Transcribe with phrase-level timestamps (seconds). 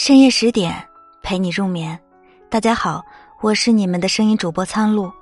[0.00, 0.88] 深夜十点，
[1.24, 1.98] 陪你入眠。
[2.48, 3.04] 大家好，
[3.40, 5.12] 我是你们的声音主播苍鹭。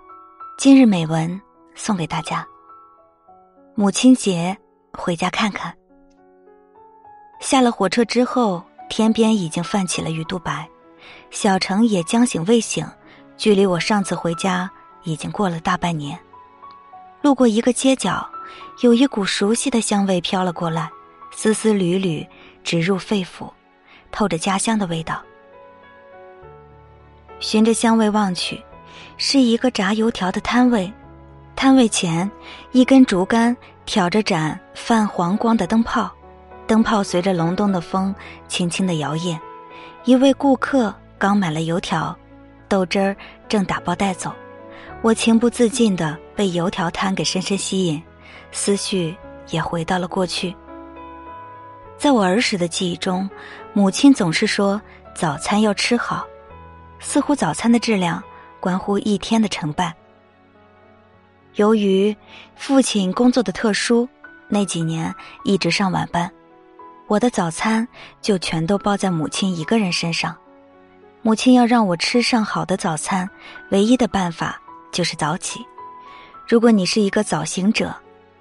[0.59, 1.41] 今日美文
[1.75, 2.47] 送给大家。
[3.75, 4.55] 母亲节，
[4.93, 5.75] 回家看看。
[7.41, 10.69] 下了火车之后，天边已经泛起了鱼肚白，
[11.31, 12.87] 小城也将醒未醒。
[13.39, 14.71] 距离我上次回家
[15.05, 16.19] 已经过了大半年。
[17.23, 18.29] 路过一个街角，
[18.83, 20.91] 有一股熟悉的香味飘了过来，
[21.35, 22.27] 丝丝缕缕，
[22.63, 23.51] 直入肺腑。
[24.17, 25.23] 透着家乡的味道，
[27.39, 28.65] 循着香味望去，
[29.19, 30.91] 是一个炸油条的摊位。
[31.55, 32.31] 摊位前，
[32.73, 36.11] 一根竹竿挑着盏泛黄光的灯泡，
[36.67, 38.15] 灯泡随着隆冬的风
[38.49, 39.39] 轻轻的摇曳。
[40.07, 42.17] 一位顾客刚买了油条，
[42.69, 43.15] 豆汁儿
[43.47, 44.33] 正打包带走。
[45.03, 48.03] 我情不自禁的被油条摊给深深吸引，
[48.51, 49.15] 思绪
[49.51, 50.57] 也回到了过去。
[51.99, 53.29] 在我儿时的记忆中，
[53.73, 54.81] 母亲总是说
[55.15, 56.27] 早餐要吃好，
[56.99, 58.23] 似乎早餐的质量
[58.61, 59.95] 关乎一天的成败。
[61.55, 62.15] 由于
[62.55, 64.07] 父亲工作的特殊，
[64.49, 66.31] 那几年一直上晚班，
[67.07, 67.87] 我的早餐
[68.21, 70.37] 就全都包在母亲一个人身上。
[71.23, 73.29] 母亲要让我吃上好的早餐，
[73.71, 74.61] 唯一的办法
[74.93, 75.65] 就是早起。
[76.47, 77.93] 如果你是一个早行者，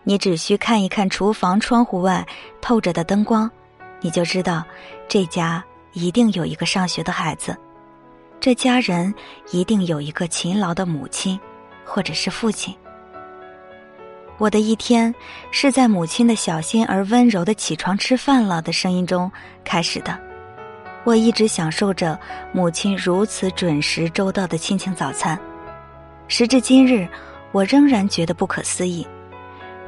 [0.08, 2.26] 你只需看一看厨房窗户外
[2.62, 3.50] 透着的灯光，
[4.02, 4.64] 你就知道
[5.08, 5.62] 这家
[5.94, 7.58] 一定有一个上学的孩子，
[8.40, 9.12] 这家人
[9.52, 11.40] 一定有一个勤劳的母亲，
[11.84, 12.74] 或者是父亲。
[14.38, 15.14] 我的一天
[15.50, 19.32] 是在母亲的小心而温柔的“起床吃饭了”的声音中
[19.64, 20.16] 开始的。
[21.04, 22.20] 我一直享受着
[22.52, 25.40] 母亲如此准时周到的亲情早餐，
[26.28, 27.08] 时至今日，
[27.52, 29.08] 我仍然觉得不可思议。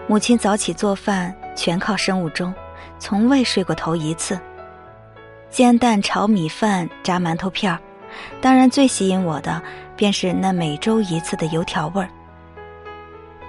[0.09, 2.53] 母亲早起做饭全靠生物钟，
[2.97, 4.39] 从未睡过头一次。
[5.49, 7.77] 煎蛋炒米饭炸馒头片儿，
[8.39, 9.61] 当然最吸引我的
[9.97, 12.09] 便是那每周一次的油条味儿。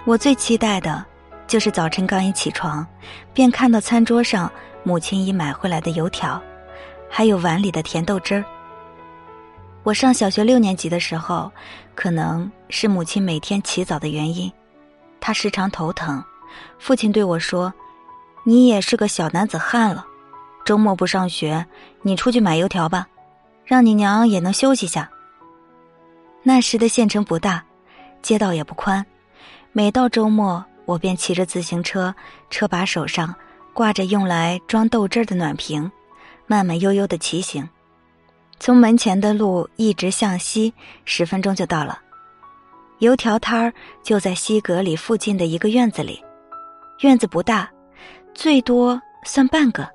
[0.04, 1.04] 我最期待的，
[1.46, 2.84] 就是早晨刚一起床，
[3.32, 4.50] 便看到餐桌上
[4.82, 6.42] 母亲已买回来的油条，
[7.08, 8.44] 还有碗里的甜豆汁儿。
[9.84, 11.52] 我上小学六年级的时候，
[11.94, 14.50] 可能是母亲每天起早的原因，
[15.20, 16.20] 她时常头疼。
[16.78, 17.72] 父亲对我说
[18.44, 20.06] ：“你也是个小男子汉了，
[20.64, 21.66] 周末不上学，
[22.02, 23.06] 你出去买油条吧，
[23.64, 25.10] 让你娘也能休息下。”
[26.42, 27.62] 那时的县城不大，
[28.22, 29.04] 街道也不宽，
[29.72, 32.14] 每到周末，我便骑着自行车，
[32.48, 33.34] 车把手上
[33.74, 35.90] 挂着用来装豆汁的暖瓶，
[36.46, 37.68] 慢慢悠悠的骑行，
[38.58, 40.72] 从门前的路一直向西，
[41.04, 42.00] 十分钟就到了。
[43.00, 43.72] 油条摊儿
[44.02, 46.24] 就在西阁里附近的一个院子里。
[47.00, 47.70] 院子不大，
[48.34, 49.88] 最多算半个，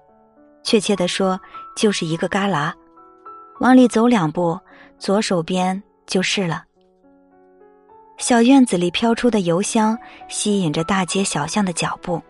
[0.64, 1.38] 确切的说
[1.76, 2.72] 就是一个旮旯。
[3.60, 4.58] 往里走两步，
[4.98, 6.64] 左手边就是了。
[8.18, 9.98] 小院子里飘出的油香
[10.30, 12.22] 吸引着大街小巷的脚步，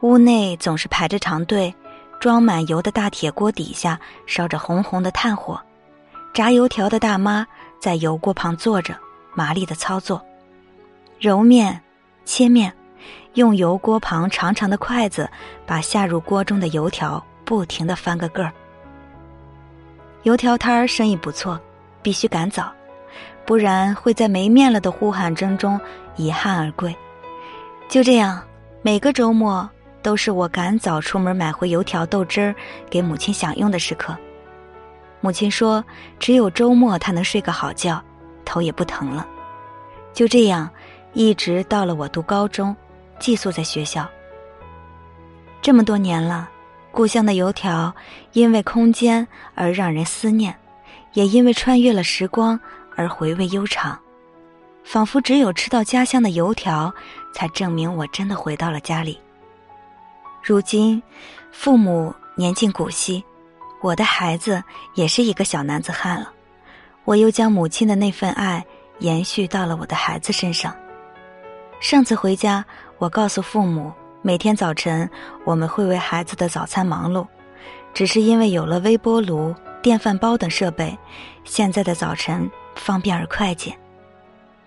[0.00, 1.74] 屋内总是排着长队，
[2.18, 5.60] 装满油的大铁锅底下烧着红红的炭火，
[6.32, 7.46] 炸油条的大妈
[7.78, 8.96] 在油锅旁坐着，
[9.34, 10.24] 麻利的操作，
[11.18, 11.78] 揉面、
[12.24, 12.74] 切面。
[13.34, 15.28] 用油锅旁长长的筷子
[15.64, 18.52] 把下入锅中的油条不停的翻个个儿。
[20.24, 21.58] 油条摊儿生意不错，
[22.02, 22.72] 必须赶早，
[23.46, 25.80] 不然会在没面了的呼喊声中
[26.16, 26.94] 遗憾而归。
[27.88, 28.42] 就这样，
[28.82, 29.68] 每个周末
[30.02, 32.54] 都是我赶早出门买回油条豆汁儿
[32.90, 34.16] 给母亲享用的时刻。
[35.20, 35.84] 母亲说，
[36.18, 38.02] 只有周末她能睡个好觉，
[38.44, 39.26] 头也不疼了。
[40.12, 40.68] 就这样，
[41.12, 42.74] 一直到了我读高中。
[43.20, 44.10] 寄宿在学校。
[45.62, 46.48] 这么多年了，
[46.90, 47.94] 故乡的油条
[48.32, 50.58] 因为空间而让人思念，
[51.12, 52.58] 也因为穿越了时光
[52.96, 53.96] 而回味悠长，
[54.82, 56.92] 仿佛只有吃到家乡的油条，
[57.34, 59.20] 才证明我真的回到了家里。
[60.42, 61.00] 如今，
[61.52, 63.22] 父母年近古稀，
[63.82, 64.64] 我的孩子
[64.94, 66.32] 也是一个小男子汉了，
[67.04, 68.64] 我又将母亲的那份爱
[69.00, 70.74] 延续到了我的孩子身上。
[71.82, 72.64] 上次回家。
[73.00, 75.08] 我告诉父母，每天早晨
[75.46, 77.26] 我们会为孩子的早餐忙碌，
[77.94, 80.96] 只是因为有了微波炉、电饭煲等设备，
[81.42, 83.74] 现在的早晨方便而快捷。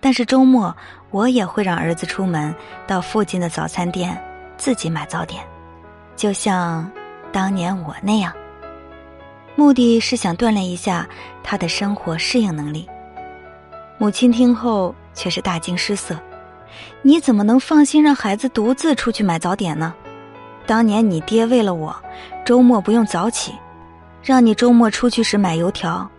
[0.00, 0.76] 但是周末
[1.12, 2.52] 我也会让儿子出门
[2.88, 4.20] 到附近的早餐店
[4.56, 5.40] 自己买早点，
[6.16, 6.90] 就像
[7.30, 8.32] 当年我那样，
[9.54, 11.08] 目的是想锻炼一下
[11.44, 12.88] 他的生活适应能力。
[13.96, 16.18] 母亲听后却是大惊失色。
[17.02, 19.94] 你怎么能放心让孩子独自出去买早点呢？
[20.66, 21.94] 当年你爹为了我，
[22.44, 23.54] 周末不用早起，
[24.22, 26.10] 让你周末出去时买油条，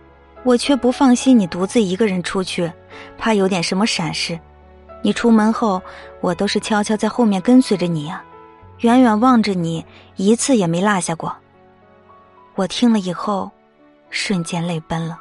[0.44, 2.72] 我却不放心你独自一个人出去，
[3.18, 4.38] 怕有点什么闪失。
[5.02, 5.82] 你出门后，
[6.20, 8.22] 我都是悄悄在后面跟随着你呀，
[8.80, 9.84] 远远望着你，
[10.16, 11.36] 一次也没落下过。
[12.54, 13.50] 我听了以后，
[14.10, 15.18] 瞬间泪奔了。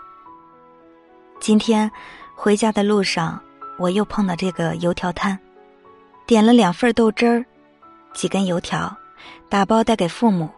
[1.40, 1.92] 今天
[2.36, 3.40] 回家的路上，
[3.78, 5.38] 我又碰到这个油条摊，
[6.26, 7.46] 点了两份豆汁儿，
[8.14, 8.96] 几根油条，
[9.50, 10.50] 打包带给父母。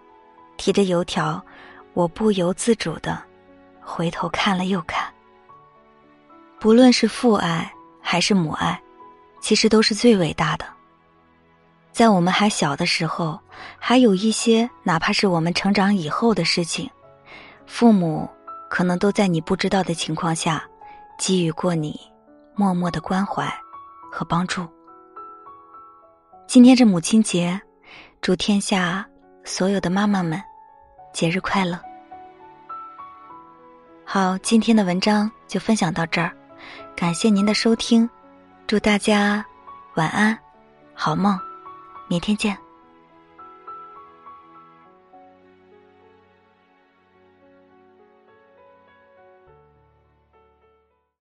[0.57, 1.39] 提着油条，
[1.93, 3.21] 我不由自主的
[3.79, 5.07] 回头看了又看。
[6.59, 7.71] 不论是父爱
[8.01, 8.81] 还是母爱，
[9.39, 10.65] 其实都是最伟大的。
[11.91, 13.39] 在我们还小的时候，
[13.77, 16.89] 还有一些哪怕是我们成长以后的事情，
[17.67, 18.27] 父母
[18.67, 20.63] 可能都在你不知道的情况下，
[21.19, 21.99] 给予过你
[22.57, 23.47] 默默的关怀
[24.11, 24.67] 和帮助。
[26.47, 27.61] 今天这母亲节，
[28.19, 29.05] 祝天下
[29.43, 30.41] 所有的妈妈们
[31.13, 31.79] 节日快乐。
[34.03, 36.31] 好，今天的文章就分享到这儿，
[36.95, 38.09] 感谢您的收听，
[38.65, 39.45] 祝大家
[39.95, 40.37] 晚安，
[40.95, 41.39] 好梦。
[42.07, 42.66] 明天见。